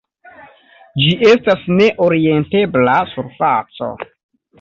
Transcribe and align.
Ĝi 1.01 1.09
estas 1.31 1.67
ne-orientebla 1.79 2.95
surfaco. 3.13 3.91